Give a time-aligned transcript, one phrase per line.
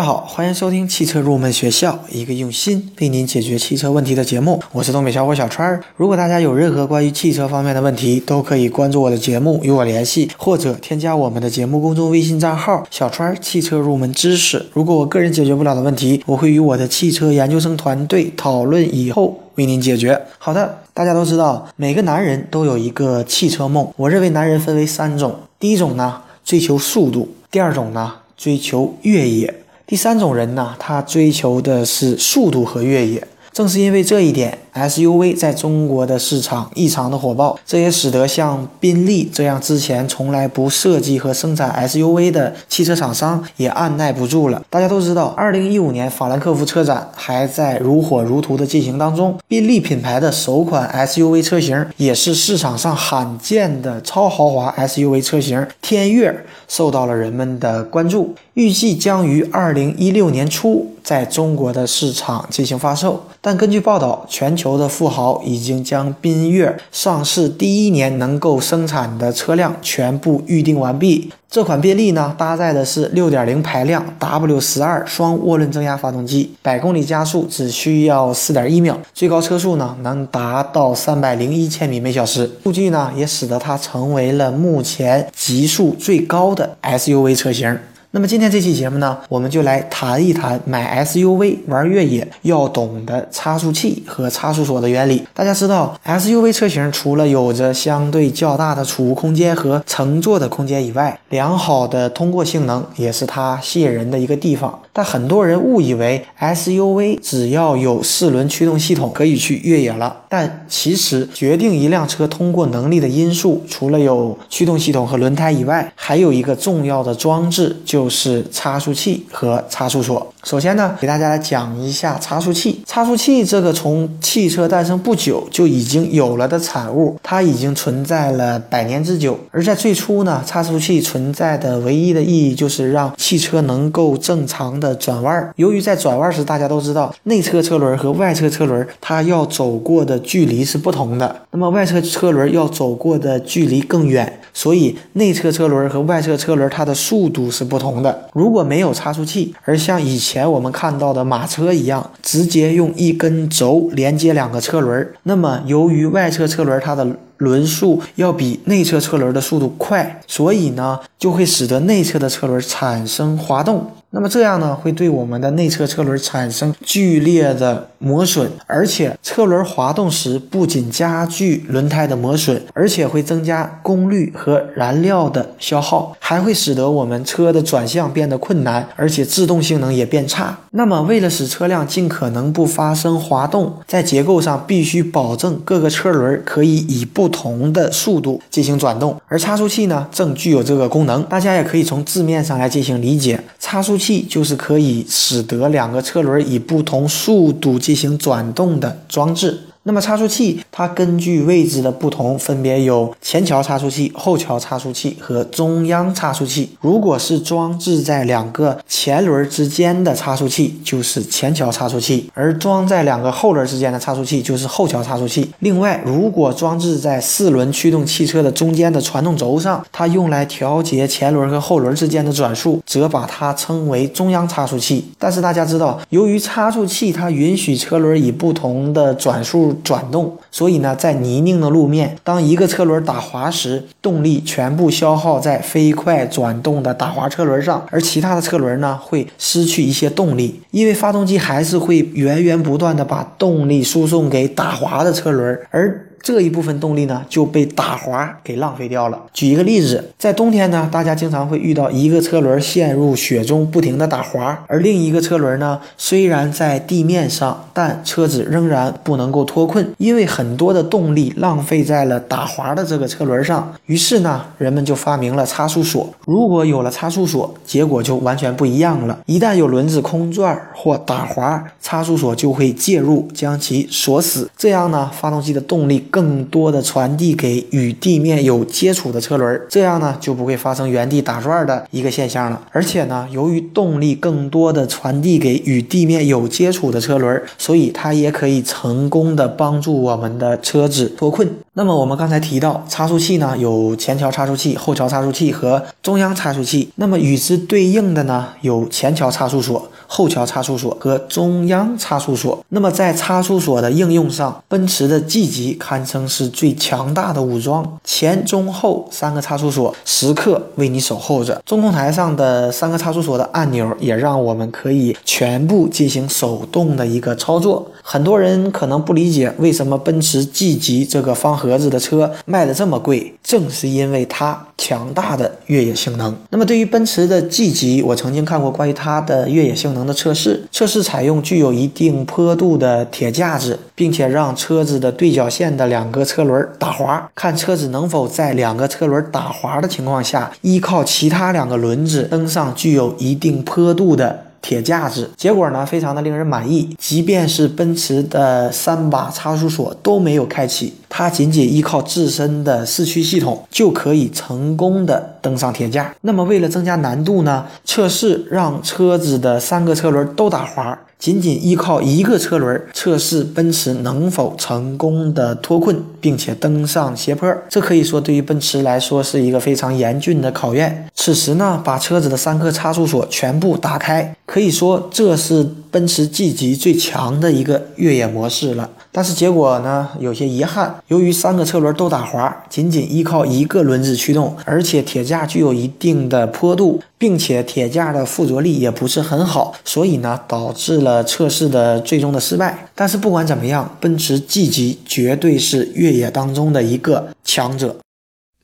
[0.00, 4.58] 大家好，欢迎收听汽车入门学校，一个用心为您解决汽车问题的节目。
[4.72, 5.84] 我是东北小伙小川儿。
[5.94, 14.64] 如果大家有任何关于汽车方面的问题，都可以关注我的节目与我联系，或者添加我们的节目公众微信账号“小川儿汽车入门知识”。
[14.72, 20.18] 如果我个人解决不了的问题，我会与我的汽车研究生团队讨论以后为您解决。
[20.38, 23.86] 好的，大家都知道，每个男人都有一个汽车梦。
[23.98, 29.54] 我认为男人分为三种，第一种呢，追求速度；第二种呢，追求越野。
[29.90, 33.26] 第三种人呢，他追求的是速度和越野。
[33.50, 44.62] 正是因为这一点，SUV 在中国的市场异常的火爆，这也使得像宾利这样之前从来不设计和生产 SUV 的汽车厂商也按耐不住了。
[44.70, 58.34] 大家都知道，二零一五年法兰克福车展还在如火如荼的进行当中，宾利品牌的首款 SUV 车型，也是市场上罕见的超豪华 SUV 车型天悦，受到了人们的关注。
[58.54, 63.24] 预计将于二零一六年初在中国的市场进行发售。
[63.40, 71.32] 但根据报道，全球的富豪已经将缤越上市第一年能够生产的车辆全部预定完毕。
[71.50, 82.48] 这款宾利呢，搭载的是6.0排量 W12 双涡轮增压发动机，百公里加速只需要4.1秒，最高车速呢能达到301千米每小时。
[82.62, 87.76] 数据呢也使得它成为了目前极速最高的 SUV 车型。
[88.12, 95.22] 那么今天这期节目呢，我们就来谈一谈买 SUV 玩越野要懂的差速器和差速锁的原理。
[95.32, 104.76] 大家知道，SUV 车型除了有着相对较大的储物空间和乘坐的空间以外，良好的通过性能也是它吸引人的一个地方。
[104.92, 117.99] 但很多人误以为 SUV 只要有四轮驱动系统可以去越野了，但其实决定一辆车通过能力的因素，除了有驱动系统和轮胎以外，还有一个重要的装置就。
[118.00, 120.26] 就是差速器和差速锁。
[120.42, 122.80] 首先呢，给大家讲一下差速器。
[122.86, 129.38] 差速器这个从汽车诞生不久就已经有了的产物，它已经存在了百年之久。
[129.50, 135.52] 而在最初呢，差速器存在的唯一的意义就是让汽车能够正常的转弯。
[135.56, 147.89] 由于在转弯时，大家都知道内侧车轮和外侧车轮它要走过的距离是不同的，那么外侧车轮要走过的距离更远，所以内侧车轮和外侧车轮它的速度是不同。
[148.02, 157.06] 的，如果没有差速器，而像以前我们看到的马车一样，直接用一根轴连接两个车轮，那么由于外侧车轮它的
[157.40, 163.90] 轮速要比内侧车轮的速度快，所以呢，就会使得内侧的车轮产生滑动。
[164.12, 180.58] 那么这样呢，会对我们的内侧车轮产生剧烈的磨损，而且车轮滑动时不仅加剧轮胎的磨损，而且会增加功率和燃料的消耗，还会使得我们车的转向变得困难，而且制动性能也变差。
[180.72, 191.22] 那么为了使车辆尽可能不发生滑动，在结构上必须保证各个车轮可以以不同的速度进行转动，而差速器呢，正具有这个功能。
[191.22, 193.96] 大家也可以从字面上来进行理解，差速。
[194.00, 199.60] 器就是可以使得两个车轮以不同速度进行转动的装置。
[199.84, 206.76] 那么差速器它根据位置的不同，分别有前桥差速器、后桥差速器和中央差速器。
[206.82, 215.50] 如果是装置在两个前轮之间的差速器，就是前桥差速器；而装在两个后轮之间的差速器，就是后桥差速器。
[215.60, 225.06] 另外，如果装置在四轮驱动汽车的中间的传动轴上，它用来调节前轮和后轮之间的转速，则把它称为中央差速器。
[225.18, 229.69] 但是大家知道，由于差速器它允许车轮以不同的转速。
[229.72, 246.06] 转动，所以呢，在泥泞的路面，当一个车轮打滑时，动力全部消耗在飞快转动的打滑车轮上，而其他的车轮呢，会失去一些动力，因为发动机还是会源源不断的把动力输送给打滑的车轮，而。
[246.22, 249.18] 这一部分动力呢就被打滑给浪费掉了。
[249.32, 263.72] 举一个例子，在冬天呢，大家经常会遇到一个车轮陷入雪中，不停的打滑，而另一个车轮呢虽然在地面上，但车子仍然不能够脱困，因为很多的动力浪费在了打滑的这个车轮上。
[263.86, 266.12] 于是呢，人们就发明了差速锁。
[266.26, 269.18] 如果有了差速锁，结果就完全不一样了。
[269.26, 276.06] 一旦有轮子空转或打滑，差速锁就会介入将其锁死，这样呢，发动机的动力。
[276.10, 282.60] 更多的传递给与地面有接触的车轮，这样呢就不会发生原地打转的一个现象了。
[282.72, 291.48] 而且呢，由于动力更多的传递给与地面有接触的车轮，所以它也可以成功的帮助我们的车子脱困。
[291.74, 296.90] 那么我们刚才提到差速器呢，有前桥差速器、后桥差速器和中央差速器。
[296.96, 302.64] 那么与之对应的呢，有前桥差速锁、后桥差速锁和中央差速锁。
[302.70, 311.62] 那么在差速锁的应用上，奔驰的 G 级堪称是最强大的武装，前中后三个差速锁时刻为你守候着。
[311.64, 317.86] 中控台上的三个差速锁的按钮也让我们可以全部进行手动的一个操作。
[318.02, 326.36] 很多人可能不理解为什么奔驰 G 级这个方盒子的车卖的这么贵，正是因为它强大的越野性能。
[326.50, 344.46] 那么对于奔驰的 G 级，我曾经看过关于它的越野性能的测试，测试采用具有一定坡度的铁架子，并且让车子的对角线的两个车轮打滑，看车子能否在两个车轮打滑的情况下，依靠其他两个轮子登上具有一定坡度的。
[344.62, 346.94] 铁架子，结果呢非常的令人满意。
[346.98, 356.14] 即便是奔驰的三把差速锁都没有开启，它仅仅依靠自身的四驱系统就可以成功的登上铁架。
[356.22, 360.98] 那么为了增加难度呢，测试让车子的三个车轮都打滑。
[361.18, 371.06] 仅仅依靠一个车轮测试奔驰能否成功的脱困，并且登上斜坡，这可以说对于奔驰来说是一个非常严峻的考验。
[371.14, 378.88] 此时呢，把车子的三颗差速锁全部打开，可以说这是奔驰 G 级最强的一个越野模式了。
[379.12, 381.02] 但是结果呢，有些遗憾。
[381.08, 392.88] 由于三个车轮都打滑，仅仅依靠一个轮子驱动，而且铁架具有一定的坡度，并且铁架的附着力也不是很好，所以呢，导致了测试的最终的失败。
[392.94, 397.96] 但是不管怎么样，奔驰 G 级绝对是越野当中的一个强者。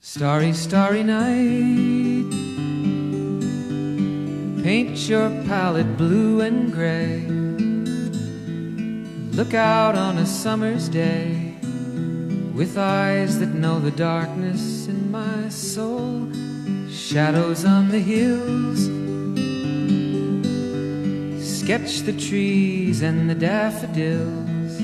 [0.04, 2.24] Starry, starry night,
[4.62, 7.55] paint your palette blue and gray.
[9.35, 11.55] Look out on a summer's day
[12.53, 16.27] with eyes that know the darkness in my soul.
[16.89, 18.89] Shadows on the hills.
[21.41, 24.81] Sketch the trees and the daffodils.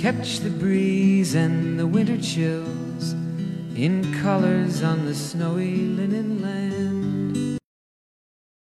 [0.00, 3.14] Catch the breeze and the winter chills
[3.74, 7.58] in colors on the snowy linen land.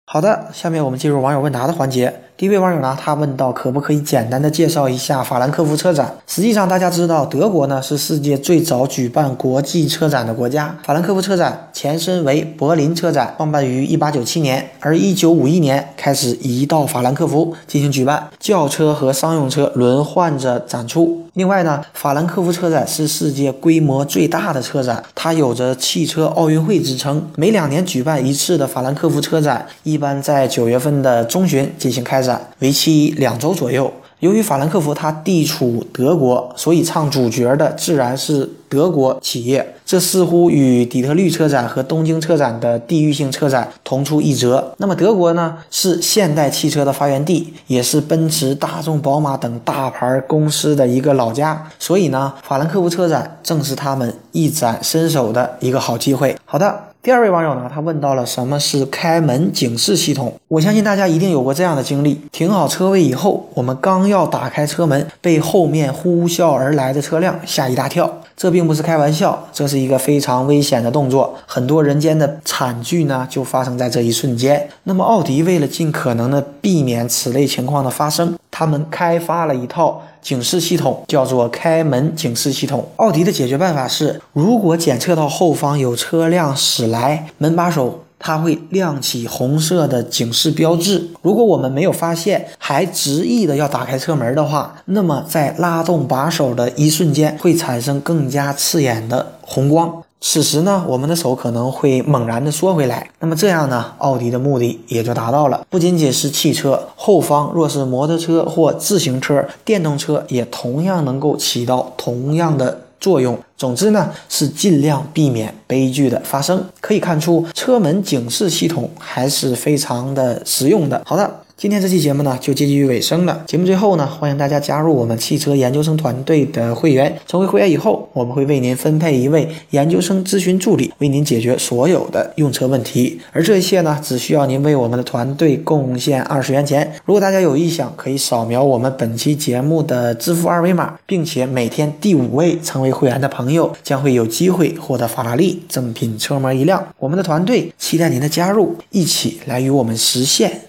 [0.06, 2.14] 好的，下面我们进入网友问答的环节。
[2.39, 6.15] 第一位网友呢，他问到，可不可以简单的介绍一下法兰克福车展？
[6.29, 10.73] 实际上，大家知道，德国呢是世界最早举办国际车展的国家。
[10.85, 21.25] 法兰克福车展前身为柏林车展，创办于1897年，而1951年开始移到法兰克福进行举办，轿车和商用车轮换着展出。
[21.35, 27.29] 另外呢，法兰克福车展是世界规模最大的车展，它有着汽车奥运会之称。
[27.37, 32.51] 每两年举办一次的法兰克福车展，一般在九月份的中旬进行开展。
[32.61, 33.93] 为期两周左右。
[34.21, 39.77] 由于法兰克福它地处德国，所以唱主角的自然是德国企业。
[39.87, 44.75] 这似乎与底特律车展和东京车展的地域性车展同出一辙。
[44.79, 51.71] 那么德国呢，是现代汽车的发源地，也是奔驰、大众、宝马等大牌公司的一个老家。
[51.79, 56.37] 所以呢，法兰克福车展正是他们一展身手的一个好机会。
[56.45, 56.87] 好的。
[57.09, 60.31] 第二位网友呢，他问到了什么是开门警示系统。
[60.47, 68.21] 我相信大家一定有过这样的经历：停好车位以后，我们刚要打开车门，被后面呼啸而来的车辆吓一大跳。
[68.39, 74.69] 这并不是开玩笑，这是一个非常危险的动作，很多人间的惨剧呢就发生在这一瞬间。
[74.85, 82.87] 那么奥迪为了尽可能的避免此类情况的发生，他们开发了一套警示系统，叫做开门警示系统。
[82.95, 88.05] 奥迪的解决办法是，如果检测到后方有车辆驶来，门把手。
[88.19, 91.09] 它会亮起红色的警示标志。
[91.23, 100.03] 如果我们没有发现，还执意的要打开车门的话，那么在拉动把手的一瞬间，会产生更加刺眼的红光。
[100.21, 103.09] 此时呢，我们的手可能会猛然的缩回来。
[103.21, 105.65] 那么这样呢，奥迪的目的也就达到了。
[105.71, 112.81] 不仅仅是汽车后方，若是摩托车或自行车、电动车，也同样能够起到同样的。
[113.01, 116.65] 作用，总之呢是尽量避免悲剧的发生。
[116.81, 121.03] 可以看出，车门警示系统还是非常的实用的。
[121.05, 121.43] 好的。
[121.61, 123.43] 今天这期节目呢就接近于尾声了。
[123.45, 127.19] 节目最后呢，欢迎大家加入我们汽车研究生团队的会员。
[127.27, 133.21] 成为会员以后，我们会为您分配一位研究生咨询助理，为您解决所有的用车问题。
[133.33, 136.93] 而这一切呢，只需要您为我们的团队贡献二十元钱。
[137.05, 146.87] 如果大家有意向，可以扫描我们本期节目的支付二维码，并且每天第五位成为会员的朋友将会有机会获得法拉利正品车模一辆。
[147.01, 150.61] 我们的团队期待您的加入，一起来与我们实现。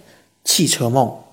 [0.50, 1.29] 汽车梦。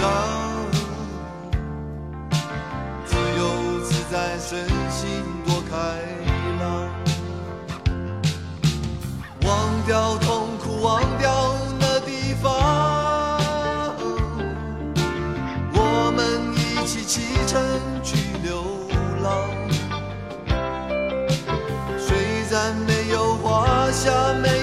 [0.00, 0.10] 让
[3.04, 5.76] 自由自在身心多开
[6.58, 6.88] 朗
[9.42, 13.38] 忘掉痛苦忘掉那地方。
[15.74, 17.62] 我们一起启程
[18.02, 18.64] 去流
[19.22, 19.30] 浪。
[21.98, 22.16] 虽
[22.50, 24.10] 然没有华夏
[24.42, 24.59] 美